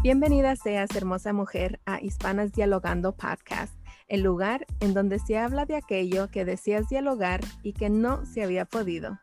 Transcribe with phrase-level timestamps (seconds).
[0.00, 3.74] Bienvenida seas, hermosa mujer, a Hispanas Dialogando Podcast,
[4.06, 8.44] el lugar en donde se habla de aquello que deseas dialogar y que no se
[8.44, 9.18] había podido.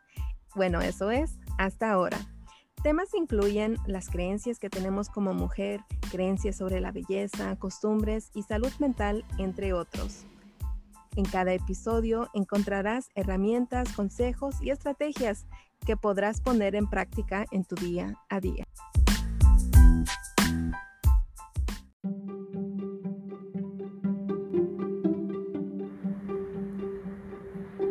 [0.54, 2.18] Bueno, eso es, hasta ahora.
[2.82, 8.72] Temas incluyen las creencias que tenemos como mujer, creencias sobre la belleza, costumbres y salud
[8.78, 10.26] mental, entre otros.
[11.16, 15.46] En cada episodio encontrarás herramientas, consejos y estrategias
[15.86, 18.66] que podrás poner en práctica en tu día a día.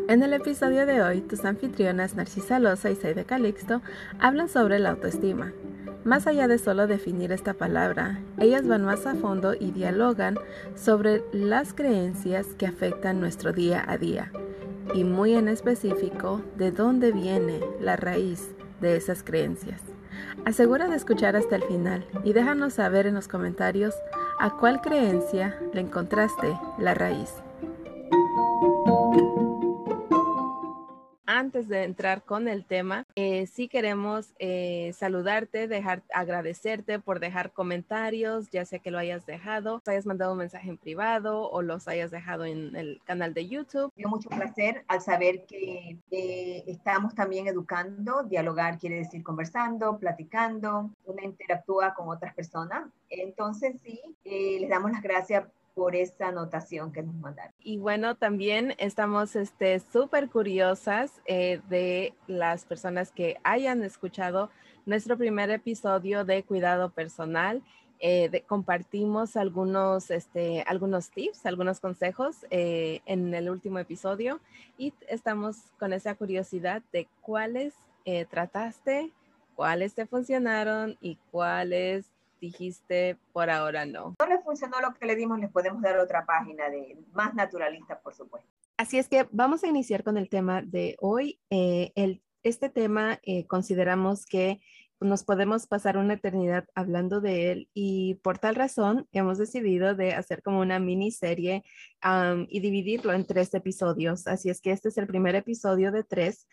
[0.08, 3.82] En el episodio de hoy, tus anfitrionas Narcisa Loza y Saide Calixto
[4.20, 5.52] hablan sobre la autoestima.
[6.04, 10.38] Más allá de solo definir esta palabra, ellas van más a fondo y dialogan
[10.76, 14.32] sobre las creencias que afectan nuestro día a día
[14.94, 19.82] y muy en específico de dónde viene la raíz de esas creencias.
[20.46, 23.96] Asegura de escuchar hasta el final y déjanos saber en los comentarios
[24.40, 27.45] a cuál creencia le encontraste la raíz.
[31.38, 37.52] Antes de entrar con el tema, eh, sí queremos eh, saludarte, dejar, agradecerte por dejar
[37.52, 41.88] comentarios, ya sea que lo hayas dejado, hayas mandado un mensaje en privado o los
[41.88, 43.92] hayas dejado en el canal de YouTube.
[43.96, 50.90] Me mucho placer al saber que eh, estamos también educando, dialogar quiere decir conversando, platicando,
[51.06, 52.88] uno interactúa con otras personas.
[53.10, 55.44] Entonces sí, les damos las gracias
[55.76, 57.54] por esa anotación que nos mandaron.
[57.60, 64.50] Y bueno, también estamos súper este, curiosas eh, de las personas que hayan escuchado
[64.86, 67.62] nuestro primer episodio de cuidado personal.
[68.00, 74.40] Eh, compartimos algunos, este, algunos tips, algunos consejos eh, en el último episodio
[74.78, 77.74] y estamos con esa curiosidad de cuáles
[78.30, 79.12] trataste,
[79.56, 82.06] cuáles te funcionaron y cuáles
[82.46, 84.16] dijiste por ahora no.
[84.20, 88.00] No le funcionó lo que le dimos, les podemos dar otra página de más naturalista,
[88.00, 88.50] por supuesto.
[88.78, 91.40] Así es que vamos a iniciar con el tema de hoy.
[91.50, 94.60] Eh, el, este tema eh, consideramos que
[95.02, 100.14] nos podemos pasar una eternidad hablando de él y por tal razón hemos decidido de
[100.14, 101.64] hacer como una miniserie
[102.48, 104.26] y dividirlo en tres episodios.
[104.28, 106.48] Así es que este es el primer episodio de tres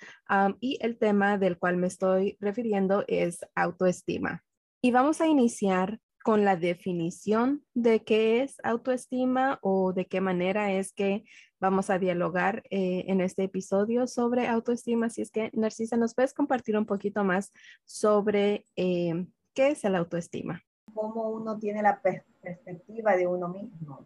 [0.60, 4.42] y el tema del cual me estoy refiriendo es autoestima.
[4.84, 10.72] Y vamos a iniciar con la definición de qué es autoestima o de qué manera
[10.72, 11.22] es que
[11.60, 15.06] vamos a dialogar eh, en este episodio sobre autoestima.
[15.06, 17.53] Así es que, Narcisa, ¿nos puedes compartir un poquito más
[17.84, 20.60] sobre eh, qué es el autoestima?
[20.93, 24.00] Cómo uno tiene la perspectiva de uno mismo.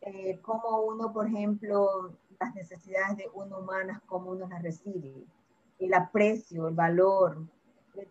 [0.00, 5.14] Eh, cómo uno, por ejemplo, las necesidades de uno humanas, cómo uno las recibe.
[5.78, 7.46] El aprecio, el valor,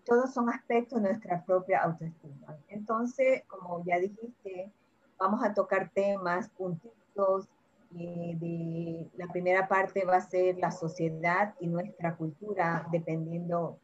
[0.06, 2.58] todos son aspectos de nuestra propia autoestima.
[2.68, 4.72] Entonces, como ya dijiste,
[5.20, 7.48] vamos a tocar temas, puntitos.
[7.98, 13.80] Eh, de, la primera parte va a ser la sociedad y nuestra cultura, dependiendo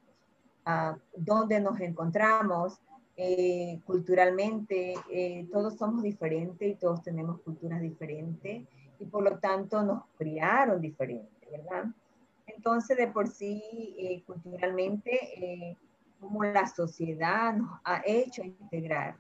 [0.64, 2.80] a dónde nos encontramos.
[3.18, 8.68] Eh, culturalmente, eh, todos somos diferentes y todos tenemos culturas diferentes
[9.00, 11.86] y por lo tanto nos criaron diferente, ¿verdad?
[12.46, 15.78] Entonces, de por sí, culturalmente,
[16.26, 19.16] cómo la sociedad nos ha hecho integrar,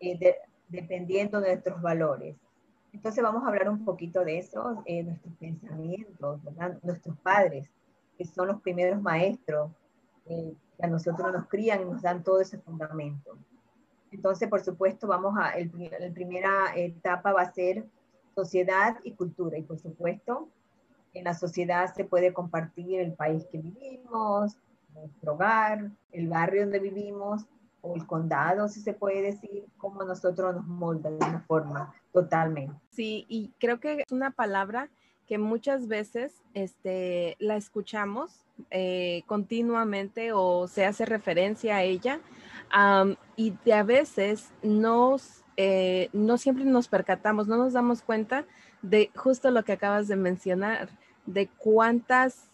[0.00, 0.36] eh,
[0.68, 2.36] dependiendo de nuestros valores.
[2.92, 6.40] Entonces vamos a hablar un poquito de eso, eh, nuestros pensamientos,
[6.82, 7.68] nuestros padres,
[8.16, 9.70] que son los primeros maestros
[10.26, 13.36] eh, que a nosotros nos crían y nos dan todo ese fundamento.
[14.10, 17.84] Entonces, por supuesto, vamos a, la primera etapa va a ser
[18.34, 19.58] sociedad y cultura.
[19.58, 20.48] Y por supuesto,
[21.12, 24.56] en la sociedad se puede compartir el país que vivimos,
[25.00, 27.46] nuestro hogar, el barrio donde vivimos
[27.80, 32.74] o el condado, si se puede decir, como nosotros nos molda de una forma totalmente.
[32.90, 34.90] Sí, y creo que es una palabra
[35.26, 42.20] que muchas veces este, la escuchamos eh, continuamente o se hace referencia a ella
[43.36, 48.44] y de a veces nos, eh, no siempre nos percatamos, no nos damos cuenta
[48.82, 50.88] de justo lo que acabas de mencionar,
[51.26, 52.48] de cuántas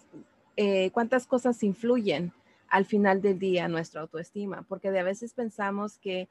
[0.57, 2.33] eh, cuántas cosas influyen
[2.69, 6.29] al final del día nuestra autoestima, porque de a veces pensamos que,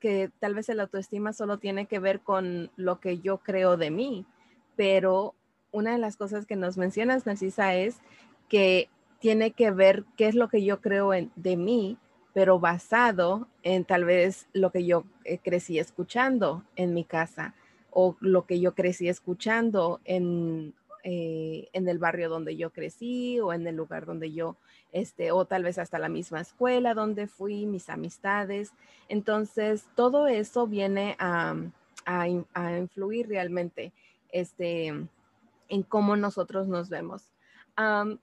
[0.00, 3.90] que tal vez el autoestima solo tiene que ver con lo que yo creo de
[3.90, 4.26] mí,
[4.76, 5.34] pero
[5.70, 7.96] una de las cosas que nos mencionas, Narcisa, es
[8.48, 8.88] que
[9.18, 11.98] tiene que ver qué es lo que yo creo de mí,
[12.32, 17.54] pero basado en tal vez lo que yo eh, crecí escuchando en mi casa
[17.90, 20.74] o lo que yo crecí escuchando en
[21.06, 24.56] eh, en el barrio donde yo crecí o en el lugar donde yo,
[24.94, 28.72] este, o tal vez hasta la misma escuela donde fui, mis amistades.
[29.08, 31.56] Entonces, todo eso viene a,
[32.06, 33.92] a, influir realmente
[34.30, 34.86] este,
[35.68, 37.28] en cómo nosotros nos vemos.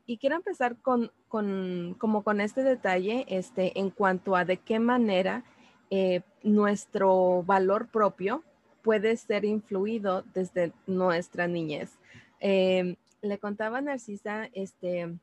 [0.06, 4.80] y quiero empezar con, con, como con este detalle este, en cuanto a de qué
[4.80, 5.44] manera
[5.90, 8.44] eh, nuestro valor propio
[8.82, 12.00] puede ser influido desde nuestra niñez.
[12.40, 15.20] Em, le contaba a Narcisa, este,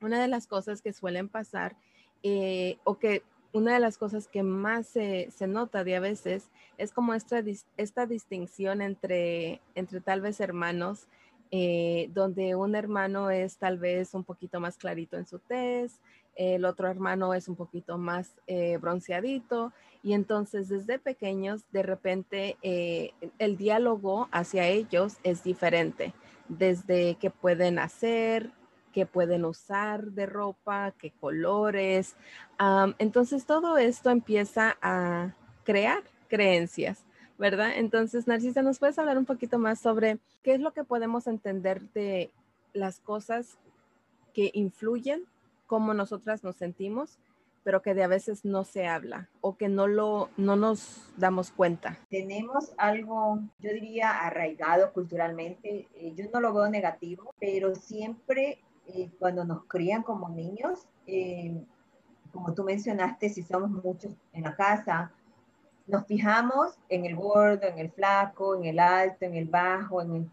[0.00, 1.76] una de las cosas que suelen pasar
[2.22, 3.22] eh, o que
[3.52, 7.42] una de las cosas que más se, nota de a veces es como esta,
[7.76, 11.08] esta distinción entre, entre tal vez hermanos,
[11.50, 15.98] eh, donde un hermano es tal vez un poquito más clarito en su tez,
[16.36, 19.72] el otro hermano es un poquito más eh, bronceadito
[20.02, 22.56] y entonces desde pequeños de repente
[23.38, 26.12] el diálogo hacia ellos es diferente,
[26.48, 28.52] desde qué pueden hacer,
[28.98, 32.16] qué pueden usar de ropa, qué colores.
[32.98, 37.04] entonces todo esto empieza a crear creencias.
[37.38, 37.74] ¿Verdad?
[37.76, 41.80] Entonces, Narcisa, ¿nos puedes hablar un poquito más sobre qué es lo que podemos entender
[41.92, 42.32] de
[42.72, 43.56] las cosas
[44.34, 45.24] que influyen
[45.68, 47.20] cómo nosotras nos sentimos,
[47.62, 51.52] pero que de a veces no se habla o que no lo no nos damos
[51.52, 51.96] cuenta.
[52.10, 55.86] Tenemos algo, yo diría, arraigado culturalmente.
[55.94, 61.62] Eh, yo no lo veo negativo, pero siempre eh, cuando nos crían como niños, eh,
[62.32, 65.12] como tú mencionaste, si somos muchos en la casa,
[65.86, 70.14] nos fijamos en el gordo, en el flaco, en el alto, en el bajo, en
[70.14, 70.28] el,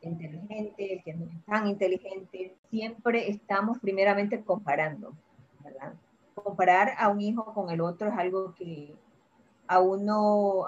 [0.00, 2.56] inteligente, el que no es tan inteligente.
[2.68, 5.14] Siempre estamos primeramente comparando.
[6.34, 8.94] Comparar a un hijo con el otro es algo que
[9.66, 10.66] a uno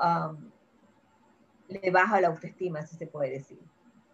[1.69, 3.58] le baja la autoestima, si se puede decir.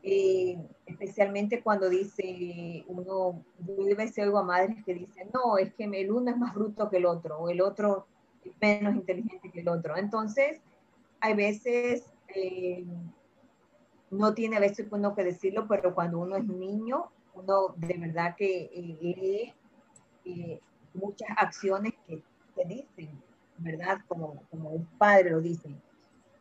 [0.03, 0.57] Eh,
[0.87, 5.85] especialmente cuando dice uno, yo a veces oigo a madres que dicen, no, es que
[5.85, 8.07] el uno es más bruto que el otro, o el otro
[8.61, 9.97] menos inteligente que el otro.
[9.97, 10.61] Entonces,
[11.21, 12.85] hay veces, eh,
[14.11, 18.35] no tiene a veces uno que decirlo, pero cuando uno es niño, uno de verdad
[18.37, 19.55] que eh, lee
[20.25, 20.61] eh,
[20.95, 22.23] muchas acciones que
[22.57, 23.23] te dicen,
[23.59, 24.01] ¿verdad?
[24.09, 25.75] Como, como un padre lo dice.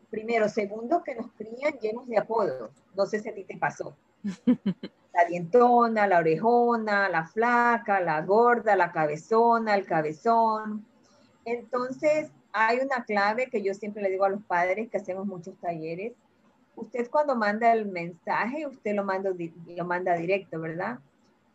[0.10, 2.72] Primero, segundo, que nos crían llenos de apodos.
[2.96, 3.96] No sé si a ti te pasó.
[5.14, 10.86] La dientona, la orejona, la flaca, la gorda, la cabezona, el cabezón,
[11.46, 15.56] entonces, hay una clave que yo siempre le digo a los padres que hacemos muchos
[15.60, 16.14] talleres.
[16.76, 21.00] Usted cuando manda el mensaje, usted lo manda, lo manda directo, ¿verdad?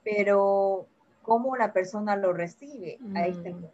[0.03, 0.87] Pero
[1.23, 3.67] cómo la persona lo recibe, ahí está mm.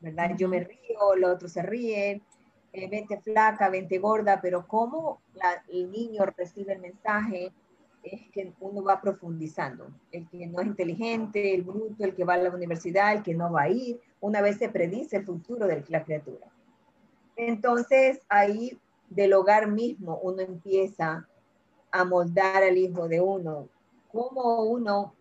[0.00, 0.36] ¿verdad?
[0.36, 2.20] Yo me río, el otro se ríe,
[2.78, 5.20] eh, vente flaca, vente gorda, pero cómo
[5.68, 7.52] el niño recibe el mensaje,
[8.02, 9.88] es que uno va profundizando.
[10.12, 13.34] El que no es inteligente, el bruto, el que va a la universidad, el que
[13.34, 16.46] no va a ir, una vez se predice el futuro de la criatura.
[17.36, 18.78] Entonces ahí
[19.08, 21.26] del hogar mismo uno empieza
[21.90, 23.68] a moldar al hijo de uno,
[24.12, 25.14] cómo uno,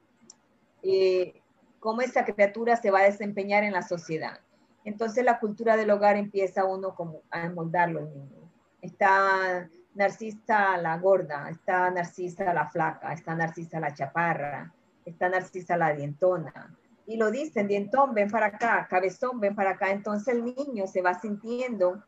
[0.84, 1.42] eh,
[1.80, 4.40] cómo esa criatura se va a desempeñar en la sociedad.
[4.88, 8.50] Entonces la cultura del hogar empieza uno como a moldarlo el niño.
[8.82, 14.74] Está Narcisa la gorda, está Narcisa la flaca, está Narcisa la chaparra,
[15.04, 16.74] está Narcisa la dientona.
[17.06, 19.92] Y lo dicen, dientón, ven para acá, cabezón, ven para acá.
[19.92, 22.02] Entonces el niño se va sintiendo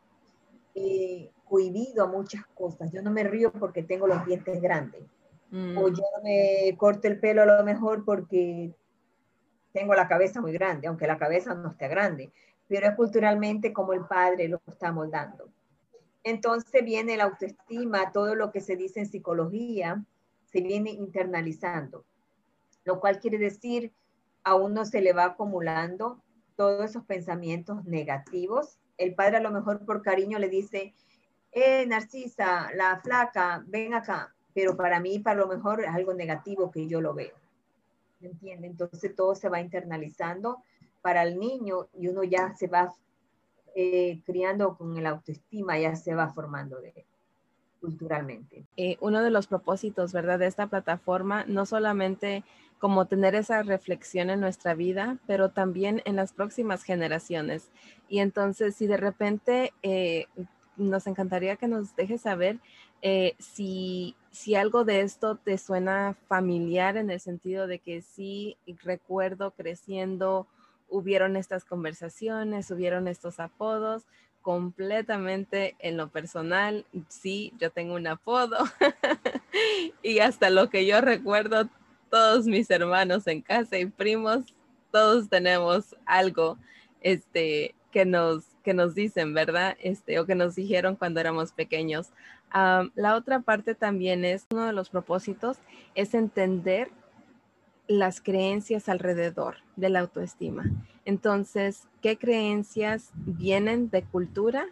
[0.74, 2.90] eh, cohibido a muchas cosas.
[2.92, 5.02] Yo no me río porque tengo los dientes grandes.
[5.50, 5.76] Mm.
[5.76, 8.74] O yo no me corto el pelo a lo mejor porque
[9.74, 12.32] tengo la cabeza muy grande, aunque la cabeza no esté grande.
[12.70, 15.48] Pero es culturalmente como el padre lo está moldando.
[16.22, 20.04] Entonces viene la autoestima, todo lo que se dice en psicología,
[20.44, 22.04] se viene internalizando,
[22.84, 23.92] lo cual quiere decir
[24.44, 26.22] a uno se le va acumulando
[26.54, 28.78] todos esos pensamientos negativos.
[28.98, 30.94] El padre a lo mejor por cariño le dice,
[31.50, 36.70] eh, Narcisa, la flaca, ven acá, pero para mí, para lo mejor es algo negativo
[36.70, 37.34] que yo lo veo.
[38.20, 38.68] ¿Me entiende?
[38.68, 40.62] Entonces todo se va internalizando
[41.02, 42.92] para el niño y uno ya se va
[43.74, 47.06] eh, criando con el autoestima, ya se va formando de,
[47.80, 48.64] culturalmente.
[48.76, 52.44] Eh, uno de los propósitos, ¿verdad?, de esta plataforma, no solamente
[52.78, 57.70] como tener esa reflexión en nuestra vida, pero también en las próximas generaciones.
[58.08, 60.26] Y entonces, si de repente eh,
[60.76, 62.58] nos encantaría que nos dejes saber
[63.38, 69.52] si, si algo de esto te suena familiar en el sentido de que sí recuerdo
[69.52, 70.46] creciendo
[70.90, 74.04] hubieron estas conversaciones, hubieron estos apodos,
[74.42, 76.84] completamente en lo personal.
[77.08, 78.56] Sí, yo tengo un apodo
[80.02, 81.68] y hasta lo que yo recuerdo,
[82.10, 84.44] todos mis hermanos en casa y primos,
[84.90, 86.58] todos tenemos algo
[87.00, 89.76] este, que, nos, que nos dicen, ¿verdad?
[89.80, 92.08] Este, o que nos dijeron cuando éramos pequeños.
[92.52, 95.58] la otra parte también es, uno de los propósitos
[95.94, 96.90] es entender
[97.90, 100.62] las creencias alrededor de la autoestima.
[101.04, 104.66] Entonces, ¿qué creencias vienen de cultura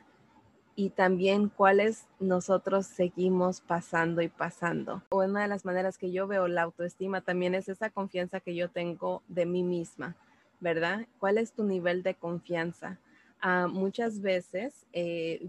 [0.76, 5.02] y también cuáles nosotros seguimos pasando y pasando?
[5.08, 8.54] O una de las maneras que yo veo la autoestima también es esa confianza que
[8.54, 10.14] yo tengo de mí misma,
[10.60, 11.08] ¿verdad?
[11.18, 13.00] ¿Cuál es tu nivel de confianza?
[13.40, 15.40] Ah, muchas veces, eh,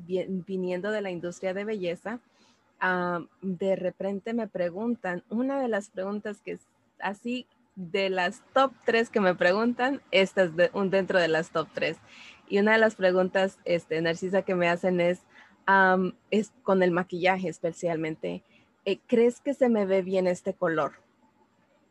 [0.48, 2.20] viniendo de la industria de belleza,
[2.80, 6.58] ah, de repente me preguntan, una de las preguntas que
[7.00, 7.46] así
[7.80, 11.70] de las top tres que me preguntan, esta es de, un, dentro de las top
[11.74, 11.98] tres.
[12.50, 15.22] Y una de las preguntas, este, Narcisa, que me hacen es,
[16.30, 18.44] es con el maquillaje especialmente.
[18.84, 20.94] Eh, ¿Crees que se me ve bien este color?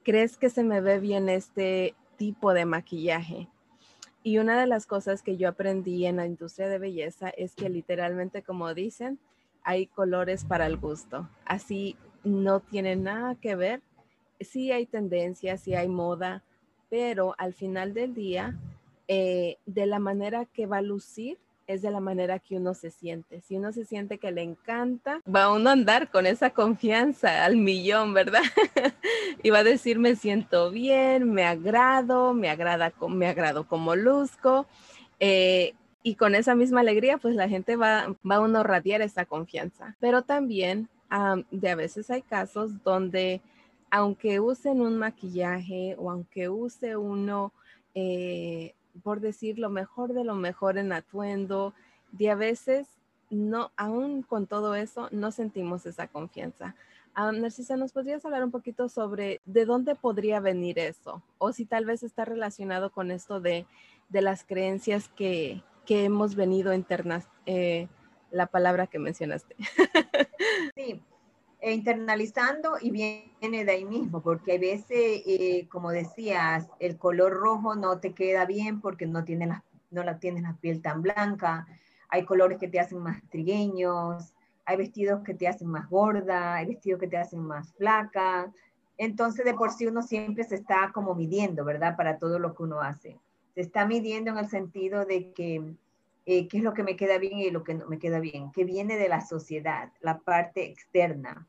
[0.04, 3.49] ¿Crees que se me ve bien este tipo de maquillaje?
[4.23, 7.71] Y una de las cosas que yo aprendí en la industria de belleza es que
[7.71, 9.18] literalmente, como dicen,
[9.62, 11.30] hay colores para el gusto.
[11.47, 13.80] Así no tiene nada que ver
[14.40, 16.42] sí hay tendencias, sí hay moda,
[16.90, 18.57] pero al final del día,
[19.09, 22.90] eh, de la manera que va a lucir, es de la manera que uno se
[22.90, 23.42] siente.
[23.42, 27.59] Si uno se siente que le encanta, va uno a andar con esa confianza al
[27.59, 28.40] millón, ¿verdad?
[29.42, 34.66] y va a decir, me siento bien, me agrado, me agrada, me agrado como luzco.
[35.21, 39.26] Eh, y con esa misma alegría, pues la gente va, va a uno radiar esa
[39.26, 39.95] confianza.
[40.00, 40.88] Pero también
[41.50, 43.40] de a veces hay casos donde
[43.90, 47.52] aunque usen un maquillaje o aunque use uno,
[47.95, 51.75] eh, por decir lo mejor de lo mejor en atuendo,
[52.12, 52.88] de a veces
[53.30, 56.75] no, aún con todo eso, no sentimos esa confianza.
[57.14, 61.23] Ah, Narcisa, ¿nos podrías hablar un poquito sobre de dónde podría venir eso?
[61.38, 63.66] O si tal vez está relacionado con esto de,
[64.11, 67.88] las creencias que, hemos venido internas, eh,
[68.30, 69.57] la palabra que mencionaste.
[70.76, 71.02] Sí,
[71.61, 77.33] e internalizando y viene de ahí mismo, porque a veces, eh, como decías, el color
[77.33, 81.03] rojo no te queda bien porque no, tiene la, no la tienes la piel tan
[81.03, 81.67] blanca,
[82.09, 84.35] hay colores que te hacen más trigueños,
[84.65, 88.53] hay vestidos que te hacen más gorda, hay vestidos que te hacen más flaca,
[88.97, 91.97] entonces de por sí uno siempre se está como midiendo, ¿verdad?
[91.97, 93.19] Para todo lo que uno hace.
[93.55, 95.75] Se está midiendo en el sentido de que
[96.30, 98.52] eh, qué es lo que me queda bien y lo que no me queda bien,
[98.52, 101.49] que viene de la sociedad, la parte externa.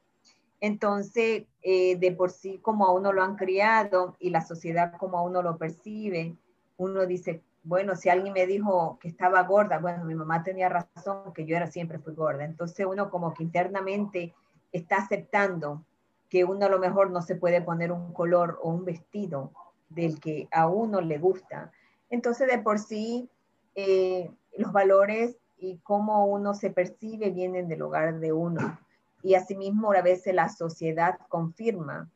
[0.62, 5.17] Entonces, eh, de por sí, como a uno lo han criado y la sociedad como
[5.17, 6.33] a uno lo percibe,
[6.77, 11.33] uno dice, bueno, si alguien me dijo que estaba gorda, bueno, mi mamá tenía razón,
[11.33, 12.45] que yo era siempre fui gorda.
[12.45, 14.33] Entonces uno como que internamente
[14.71, 15.83] está aceptando
[16.29, 19.51] que uno a lo mejor no se puede poner un color o un vestido
[19.89, 21.74] del que a uno le gusta.
[22.09, 23.29] Entonces de por sí
[23.75, 28.80] eh, los valores y cómo uno se percibe vienen del hogar de uno.
[29.22, 32.10] Y asimismo, a veces la sociedad confirma,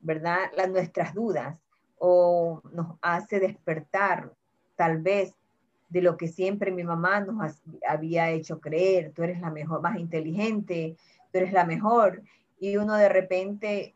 [0.00, 1.58] ¿verdad?, las, nuestras dudas
[1.98, 4.32] o nos hace despertar,
[4.76, 5.34] tal vez,
[5.88, 9.98] de lo que siempre mi mamá nos había hecho creer, tú eres la mejor, más
[9.98, 10.96] inteligente,
[11.32, 12.22] tú eres la mejor.
[12.60, 13.94] Y uno de repente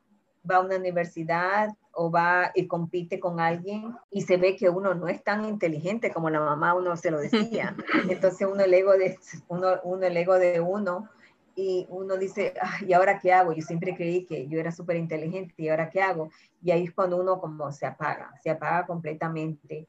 [0.49, 4.95] va a una universidad o va y compite con alguien y se ve que uno
[4.95, 7.77] no es tan inteligente como la mamá uno se lo decía.
[8.09, 11.09] Entonces uno el ego de uno, uno el ego de uno
[11.57, 12.55] y uno dice,
[12.87, 13.53] ¿y ahora qué hago?
[13.53, 16.31] Yo siempre creí que yo era súper inteligente y ahora qué hago?
[16.63, 19.87] Y ahí es cuando uno como se apaga, se apaga completamente.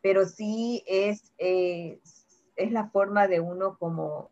[0.00, 1.98] Pero sí es, eh,
[2.54, 4.30] es la forma de uno como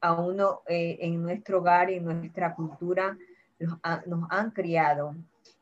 [0.00, 3.18] a uno eh, en nuestro hogar y en nuestra cultura
[3.58, 5.16] nos, nos han criado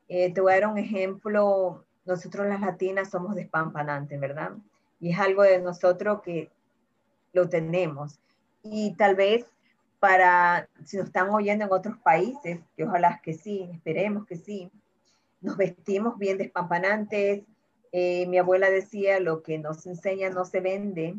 [0.08, 1.84] eh, te voy a dar un ejemplo.
[2.04, 4.52] Nosotros las latinas somos despampanantes, ¿verdad?
[5.00, 6.50] Y es algo de nosotros que
[7.32, 8.18] lo tenemos.
[8.62, 9.46] Y tal vez
[10.00, 14.70] para, si nos están oyendo en otros países, que ojalá que sí, esperemos que sí,
[15.40, 17.42] nos vestimos bien despampanantes.
[17.92, 21.16] Eh, mi abuela decía, lo que nos enseña no se vende,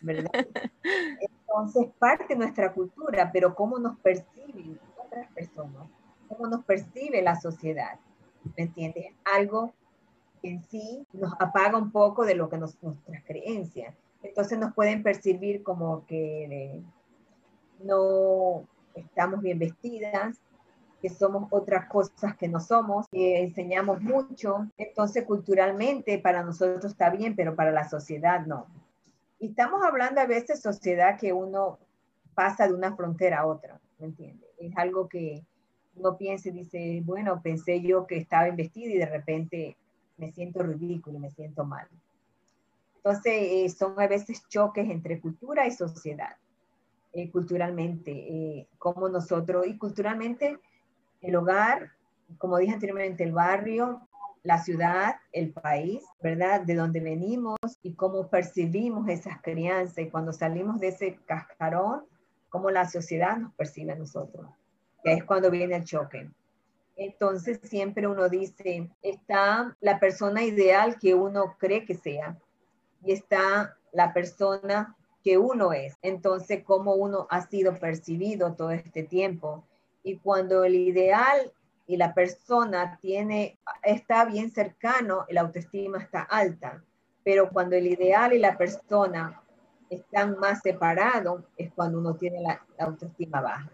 [0.00, 0.30] ¿verdad?
[1.20, 5.88] Entonces, parte de nuestra cultura, pero cómo nos perciben otras personas,
[6.28, 7.98] cómo nos percibe la sociedad.
[8.56, 9.06] ¿Me entiendes?
[9.24, 9.72] Algo
[10.42, 13.94] en sí nos apaga un poco de lo que nos, nuestras creencias.
[14.22, 16.82] Entonces nos pueden percibir como que
[17.80, 18.64] no
[18.94, 20.40] estamos bien vestidas,
[21.00, 24.66] que somos otras cosas que no somos, que enseñamos mucho.
[24.76, 28.66] Entonces culturalmente para nosotros está bien, pero para la sociedad no.
[29.38, 31.78] Y estamos hablando a veces sociedad que uno
[32.34, 34.48] pasa de una frontera a otra, ¿me entiendes?
[34.58, 35.44] Es algo que
[35.98, 39.76] uno piensa y dice, bueno, pensé yo que estaba investido y de repente
[40.16, 41.86] me siento ridículo, me siento mal.
[42.96, 46.36] Entonces, eh, son a veces choques entre cultura y sociedad,
[47.12, 50.58] eh, culturalmente, eh, como nosotros, y culturalmente
[51.20, 51.92] el hogar,
[52.38, 54.08] como dije anteriormente, el barrio,
[54.42, 56.62] la ciudad, el país, ¿verdad?
[56.62, 62.04] De donde venimos y cómo percibimos esas crianzas y cuando salimos de ese cascarón,
[62.48, 64.50] cómo la sociedad nos percibe a nosotros,
[65.04, 66.28] es cuando viene el choque.
[66.96, 72.36] Entonces siempre uno dice, está la persona ideal que uno cree que sea
[73.04, 75.96] y está la persona que uno es.
[76.02, 79.64] Entonces, cómo uno ha sido percibido todo este tiempo.
[80.02, 81.52] Y cuando el ideal
[81.86, 86.82] y la persona tiene, está bien cercano, la autoestima está alta.
[87.24, 89.42] Pero cuando el ideal y la persona
[89.90, 93.70] están más separados, es cuando uno tiene la, autoestima baja.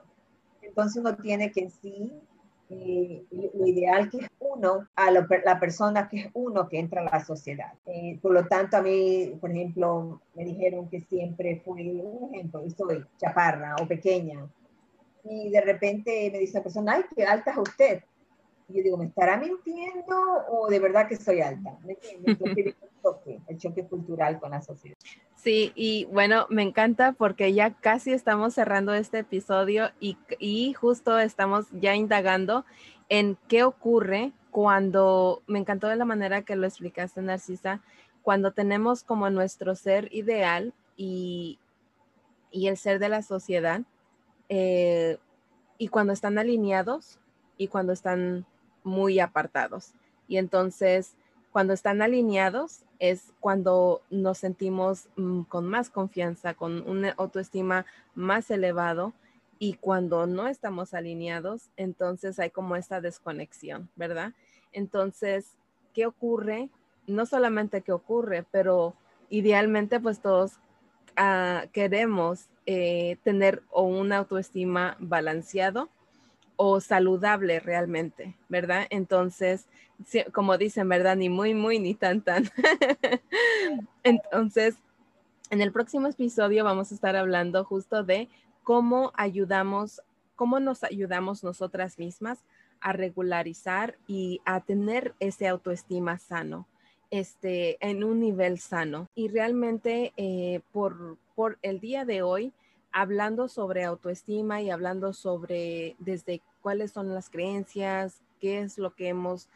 [0.75, 2.13] Entonces uno tiene que sí
[2.69, 7.25] lo ideal que es uno a la persona que es uno que entra a la
[7.25, 7.75] sociedad.
[7.87, 12.61] Eh, por lo tanto, a mí, por ejemplo, me dijeron que siempre fui, un ejemplo,
[12.77, 14.49] soy chaparra o pequeña.
[15.23, 18.03] Y de repente me dice la persona, ay, qué alta es usted.
[18.69, 20.17] Y yo digo, ¿me estará mintiendo
[20.49, 21.79] o de verdad que soy alta?
[21.85, 22.75] ¿Me entiendes?
[23.49, 24.97] el choque cultural con la sociedad.
[25.37, 31.19] Sí, y bueno, me encanta porque ya casi estamos cerrando este episodio y, y, justo
[31.19, 32.65] estamos ya indagando
[33.11, 37.83] en qué ocurre cuando, me encantó de la manera que lo explicaste, Narcisa,
[38.23, 41.59] cuando tenemos como nuestro ser ideal y,
[42.51, 43.83] y el ser de la sociedad,
[44.49, 45.19] eh,
[45.77, 47.19] y cuando están alineados
[47.59, 48.47] y cuando están
[48.85, 49.93] muy apartados.
[50.29, 51.17] Y entonces,
[51.51, 58.51] cuando están alineados, es cuando nos sentimos mm, con más confianza, con una autoestima más
[58.51, 59.13] elevado
[59.59, 64.33] y cuando no estamos alineados, entonces hay como esta desconexión, ¿verdad?
[64.73, 65.57] Entonces,
[65.93, 66.71] ¿qué ocurre?
[67.07, 68.95] No solamente qué ocurre, pero
[69.31, 70.53] idealmente pues todos
[71.17, 75.89] ah, queremos eh, tener o una autoestima balanceado
[76.57, 78.87] o saludable realmente, ¿verdad?
[78.91, 79.67] Entonces,
[80.33, 81.17] como dicen, ¿verdad?
[81.17, 82.51] Ni muy, muy, ni tan, tan.
[84.03, 84.77] Entonces,
[85.51, 88.29] en el próximo episodio vamos a estar hablando justo de
[88.63, 90.01] cómo ayudamos,
[90.37, 92.45] cómo nos ayudamos nosotras mismas
[92.81, 96.67] a regularizar y a tener ese autoestima sano,
[97.11, 99.09] este, en un nivel sano.
[99.15, 102.53] Y realmente eh, por, por el día de hoy,
[102.95, 109.09] hablando sobre autoestima y hablando sobre desde cuáles son las creencias, qué es lo que
[109.09, 109.51] hemos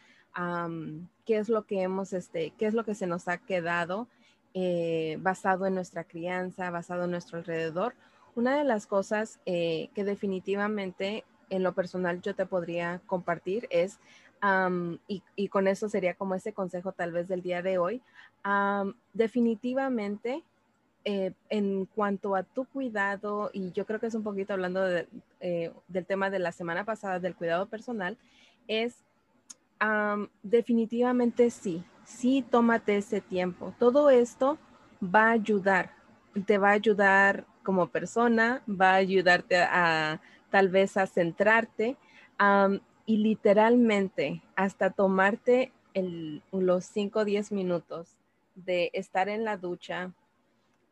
[1.24, 4.06] qué es lo que hemos, este, qué es lo que se nos ha quedado
[4.54, 7.94] eh, basado en nuestra crianza, basado en nuestro alrededor.
[8.36, 13.98] Una de las cosas eh, que definitivamente en lo personal yo te podría compartir es,
[15.08, 18.00] y, con eso sería como ese consejo tal vez del día de hoy,
[19.12, 20.44] definitivamente
[21.10, 25.08] eh, en cuanto a tu cuidado, y yo creo que es un poquito hablando del
[26.06, 28.18] tema de la semana pasada del cuidado personal,
[28.66, 29.06] es
[30.42, 33.72] definitivamente sí, sí, tómate ese tiempo.
[33.78, 34.58] Todo esto
[35.02, 35.94] va a ayudar,
[36.44, 41.96] te va a ayudar como persona, va a ayudarte a, tal vez a centrarte
[43.06, 45.72] y literalmente hasta tomarte
[46.52, 48.18] los 5 o 10 minutos
[48.54, 50.12] de estar en la ducha,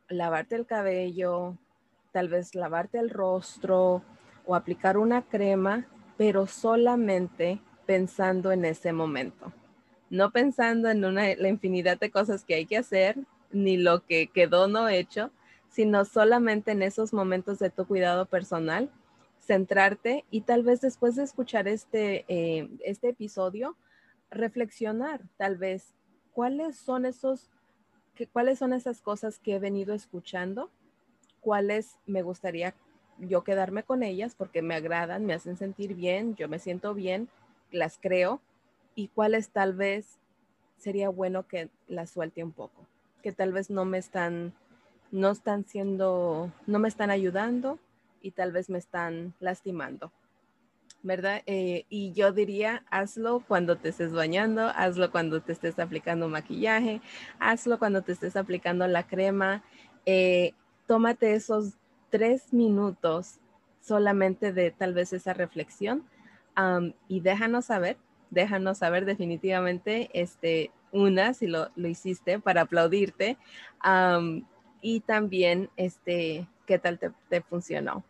[0.08, 1.56] lavarte el cabello,
[2.12, 4.02] tal vez lavarte el rostro
[4.44, 9.52] o aplicar una crema, pero solamente pensando en ese momento,
[10.10, 13.16] no pensando en la infinidad de cosas que hay que hacer,
[13.52, 15.30] ni lo que quedó no hecho,
[15.68, 18.90] sino solamente en esos momentos de tu cuidado personal,
[19.40, 23.76] centrarte y tal vez después de escuchar este, eh, este episodio,
[24.30, 25.94] reflexionar tal vez
[26.32, 27.50] cuáles son esos,
[28.16, 30.70] que, cuáles son esas cosas que he venido escuchando,
[31.40, 32.74] cuáles me gustaría
[33.18, 37.28] yo quedarme con ellas porque me agradan, me hacen sentir bien, yo me siento bien
[37.70, 38.40] las creo
[38.94, 40.18] y cuáles tal vez
[40.76, 42.86] sería bueno que las suelte un poco,
[43.22, 44.52] que tal vez no me están,
[45.10, 47.78] no están siendo, no me están ayudando
[48.20, 50.10] y tal vez me están lastimando.
[51.06, 51.42] ¿Verdad?
[51.46, 57.00] Eh, y yo diría, hazlo cuando te estés bañando, hazlo cuando te estés aplicando maquillaje,
[57.38, 59.62] hazlo cuando te estés aplicando la crema.
[60.04, 60.52] Eh,
[60.86, 61.74] tómate esos
[62.10, 63.38] tres minutos
[63.80, 66.04] solamente de tal vez esa reflexión
[67.06, 67.98] y déjanos saber,
[68.30, 73.36] déjanos saber definitivamente, este, una, si lo, lo hiciste para aplaudirte.
[74.80, 78.04] y también este, qué tal te, funcionó.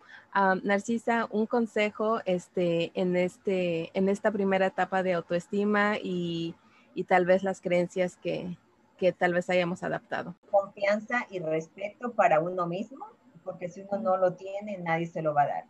[0.63, 6.55] Narcisa, un consejo este, en, este, en esta primera etapa de autoestima y,
[6.95, 8.57] y tal vez las creencias que,
[8.97, 10.35] que tal vez hayamos adaptado.
[10.51, 13.07] Confianza y respeto para uno mismo,
[13.45, 15.65] porque si uno no lo tiene, nadie se lo va a dar.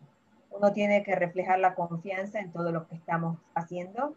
[0.51, 4.15] Uno tiene que reflejar la confianza en todo lo que estamos haciendo.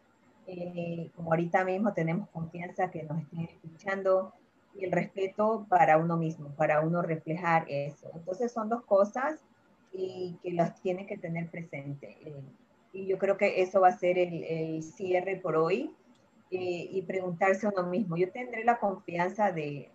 [0.47, 4.33] Eh, como ahorita mismo tenemos confianza que nos estén escuchando
[4.75, 8.09] y el respeto para uno mismo, para uno reflejar eso.
[8.13, 9.39] Entonces son dos cosas
[9.93, 12.17] y que las tiene que tener presente.
[12.21, 12.41] Eh,
[12.93, 15.93] y yo creo que eso va a ser el, el cierre por hoy
[16.51, 19.89] eh, y preguntarse a uno mismo, yo tendré la confianza de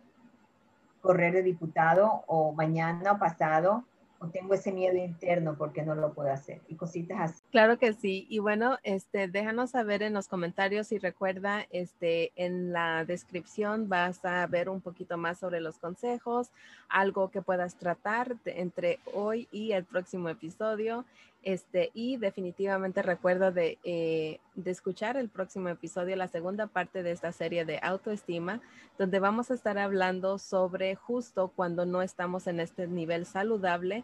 [1.01, 3.85] correr de diputado o mañana o pasado
[4.31, 7.44] tengo ese miedo interno porque no lo puedo hacer y cositas así.
[7.55, 8.27] Claro que sí.
[8.29, 14.25] Y bueno, este, déjanos saber en los comentarios y recuerda, este, en la descripción vas
[14.25, 16.51] a ver un poquito más sobre los consejos,
[16.88, 21.05] algo que puedas tratar entre hoy y el próximo episodio.
[21.45, 27.12] Este, y definitivamente recuerda de, eh, de escuchar el próximo episodio, la segunda parte de
[27.12, 28.62] esta serie de autoestima,
[28.99, 34.03] donde vamos a estar hablando sobre justo cuando no estamos en este nivel saludable,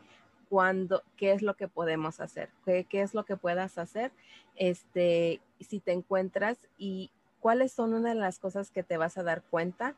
[0.50, 4.10] cuando, qué es lo que podemos hacer, qué, qué es lo que puedas hacer,
[4.56, 9.22] este, si te encuentras y cuáles son una de las cosas que te vas a
[9.22, 9.94] dar cuenta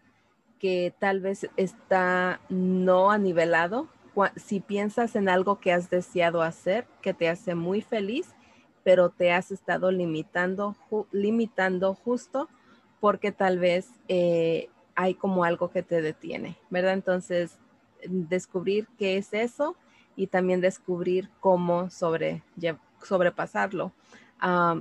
[0.61, 3.88] que tal vez está no anivelado
[4.37, 8.29] si piensas en algo que has deseado hacer, que te hace muy feliz,
[8.85, 10.77] pero te has estado limitando,
[11.12, 12.49] limitando justo
[13.01, 16.93] porque tal vez eh, hay como algo que te detiene, ¿verdad?
[16.93, 17.59] Entonces,
[18.07, 19.77] descubrir qué es eso
[20.16, 22.42] y también descubrir cómo sobre,
[23.03, 23.92] sobrepasarlo.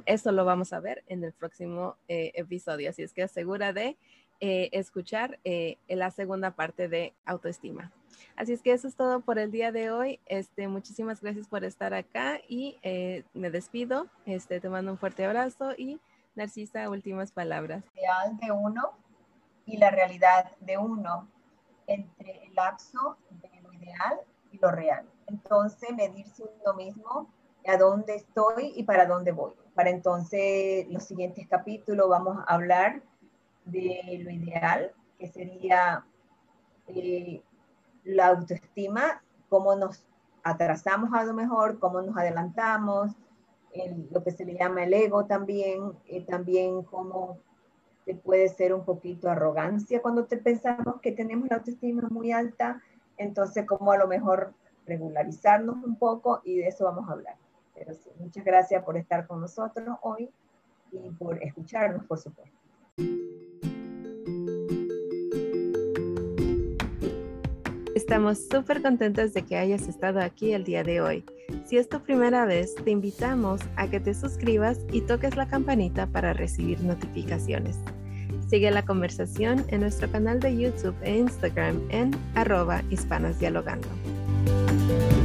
[0.05, 3.97] eso lo vamos a ver en el próximo eh, episodio, así es que asegura de
[4.39, 5.39] eh, escuchar
[5.87, 7.91] la segunda parte de autoestima.
[8.35, 10.19] Así es que eso es todo por el día de hoy.
[10.25, 14.07] Este, muchísimas gracias por estar acá y eh, me despido.
[14.25, 15.99] Este, te mando un fuerte abrazo y
[16.35, 17.83] Narcisa, últimas palabras.
[17.95, 18.97] Ideal de uno
[19.65, 21.27] y la realidad de uno
[21.87, 25.05] entre el lapso de lo ideal y lo real.
[25.27, 27.29] Entonces, medirse uno mismo
[27.67, 29.53] a dónde estoy y para dónde voy.
[29.75, 33.01] Para entonces, los siguientes capítulos vamos a hablar
[33.65, 36.05] de lo ideal, que sería
[36.87, 37.41] eh,
[38.03, 40.03] la autoestima, cómo nos
[40.43, 43.11] atrasamos a lo mejor, cómo nos adelantamos,
[44.11, 47.37] lo que se le llama el ego también, eh, también cómo
[48.05, 52.81] te puede ser un poquito arrogancia cuando te pensamos que tenemos la autoestima muy alta,
[53.17, 54.53] entonces cómo a lo mejor
[54.91, 57.35] regularizarnos un poco y de eso vamos a hablar.
[57.73, 60.29] Pero sí, muchas gracias por estar con nosotros hoy
[60.91, 62.57] y por escucharnos, por supuesto.
[67.95, 71.23] Estamos súper contentos de que hayas estado aquí el día de hoy.
[71.65, 76.07] Si es tu primera vez, te invitamos a que te suscribas y toques la campanita
[76.07, 77.77] para recibir notificaciones.
[78.49, 83.39] Sigue la conversación en nuestro canal de YouTube e Instagram en arroba hispanas
[84.71, 85.20] dialogando.